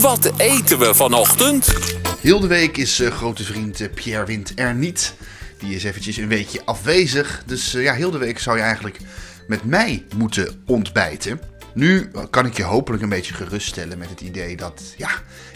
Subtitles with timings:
[0.00, 1.74] Wat eten we vanochtend?
[2.20, 5.14] Heel de week is eh, grote vriend eh, Pierre Wind er niet.
[5.58, 7.42] Die is eventjes een weekje afwezig.
[7.46, 8.98] Dus eh, ja, heel de week zou je eigenlijk
[9.46, 11.40] met mij moeten ontbijten.
[11.74, 15.10] Nu kan ik je hopelijk een beetje geruststellen met het idee dat ja,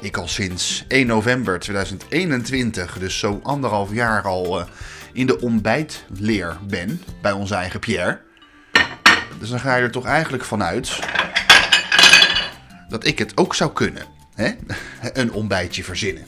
[0.00, 4.64] ik al sinds 1 november 2021, dus zo anderhalf jaar al,
[5.12, 8.20] in de ontbijtleer ben bij onze eigen Pierre.
[9.38, 10.98] Dus dan ga je er toch eigenlijk vanuit
[12.88, 14.15] dat ik het ook zou kunnen.
[14.36, 14.50] Hè?
[15.12, 16.26] Een ontbijtje verzinnen.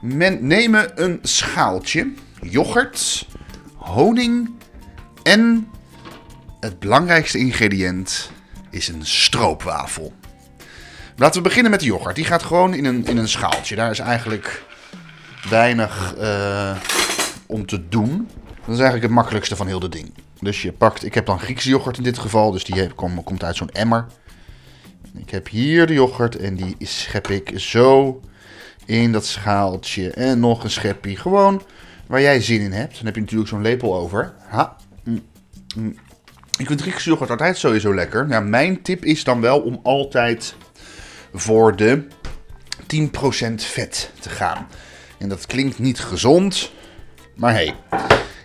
[0.00, 3.26] Men nemen een schaaltje, yoghurt,
[3.76, 4.50] honing
[5.22, 5.68] en
[6.60, 8.30] het belangrijkste ingrediënt
[8.70, 10.12] is een stroopwafel.
[11.16, 12.16] Laten we beginnen met de yoghurt.
[12.16, 13.76] Die gaat gewoon in een, in een schaaltje.
[13.76, 14.62] Daar is eigenlijk
[15.48, 16.76] weinig eh,
[17.46, 18.28] om te doen.
[18.46, 20.14] Dat is eigenlijk het makkelijkste van heel de ding.
[20.40, 23.22] Dus je pakt, ik heb dan Griekse yoghurt in dit geval, dus die heeft- kom-
[23.24, 24.06] komt uit zo'n emmer.
[25.14, 28.20] Ik heb hier de yoghurt en die schep ik zo
[28.84, 30.10] in dat schaaltje.
[30.10, 31.16] En nog een schepje.
[31.16, 31.62] Gewoon
[32.06, 32.96] waar jij zin in hebt.
[32.96, 34.34] Dan heb je natuurlijk zo'n lepel over.
[34.48, 34.76] Ha.
[35.04, 35.22] Mm,
[35.76, 35.94] mm.
[36.58, 38.28] Ik vind Griekse yoghurt altijd sowieso lekker.
[38.28, 40.54] Ja, mijn tip is dan wel om altijd
[41.32, 42.06] voor de
[42.86, 44.66] 10% vet te gaan.
[45.18, 46.72] En dat klinkt niet gezond.
[47.34, 47.74] Maar hey,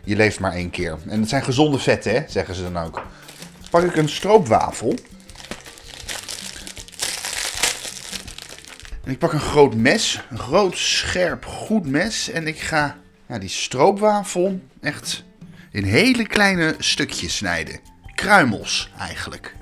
[0.03, 0.97] je leeft maar één keer.
[1.07, 3.01] En het zijn gezonde vetten, hè, zeggen ze dan ook.
[3.69, 4.95] Pak ik een stroopwafel.
[9.07, 12.29] En ik pak een groot mes, een groot, scherp, goed mes.
[12.29, 15.23] En ik ga ja, die stroopwafel echt
[15.71, 17.79] in hele kleine stukjes snijden.
[18.15, 19.55] Kruimels eigenlijk.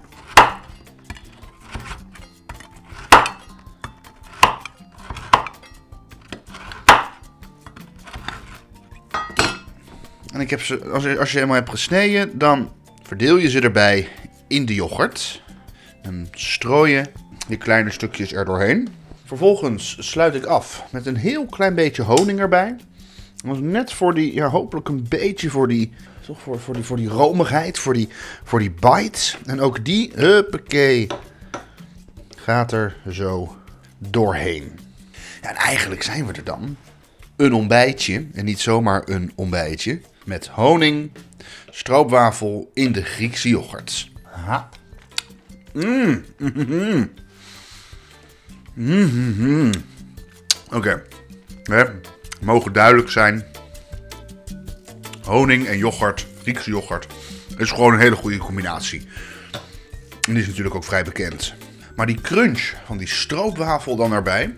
[10.33, 12.73] En ik heb ze, als je, als je helemaal hebt gesneden, dan
[13.03, 14.07] verdeel je ze erbij
[14.47, 15.41] in de yoghurt.
[16.01, 17.03] En strooi je
[17.47, 19.03] die kleine stukjes er doorheen.
[19.25, 22.75] Vervolgens sluit ik af met een heel klein beetje honing erbij.
[23.45, 25.91] Dat is net voor die, ja, hopelijk een beetje voor die,
[26.25, 28.09] toch voor, voor die, voor die romigheid, voor die,
[28.43, 29.37] voor die bite.
[29.45, 31.07] En ook die, huppakee,
[32.35, 33.55] gaat er zo
[33.97, 34.79] doorheen.
[35.41, 36.77] Ja, en eigenlijk zijn we er dan.
[37.35, 41.11] Een ontbijtje, en niet zomaar een ontbijtje, met honing,
[41.69, 44.11] stroopwafel in de Griekse yoghurt.
[48.75, 49.69] Ha.
[50.71, 51.03] Oké.
[51.63, 51.91] We
[52.41, 53.45] mogen duidelijk zijn.
[55.23, 57.07] Honing en yoghurt, Griekse yoghurt,
[57.57, 59.07] is gewoon een hele goede combinatie.
[60.27, 61.53] En die is natuurlijk ook vrij bekend.
[61.95, 64.55] Maar die crunch van die stroopwafel dan erbij.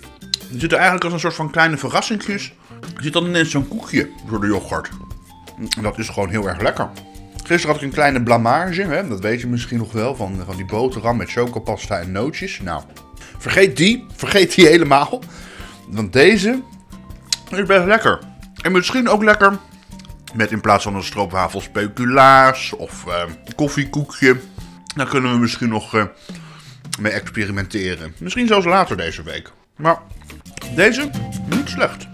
[0.49, 2.53] Die zit er eigenlijk als een soort van kleine verrassingjes.
[2.95, 4.89] Er zit dan ineens zo'n koekje door de yoghurt.
[5.77, 6.89] En dat is gewoon heel erg lekker.
[7.35, 9.07] Gisteren had ik een kleine blamage, hè?
[9.07, 12.59] dat weet je misschien nog wel, van, van die boterham met chocopasta en nootjes.
[12.59, 12.83] Nou,
[13.37, 15.21] vergeet die, vergeet die helemaal.
[15.87, 16.61] Want deze
[17.49, 18.19] is best lekker.
[18.61, 19.57] En misschien ook lekker
[20.33, 23.23] met in plaats van een stroopwafel speculaas of eh,
[23.55, 24.39] koffiekoekje.
[24.95, 26.03] Daar kunnen we misschien nog eh,
[26.99, 28.13] mee experimenteren.
[28.17, 29.51] Misschien zelfs later deze week.
[29.75, 29.97] Maar
[30.75, 31.09] deze,
[31.49, 32.07] niet slecht.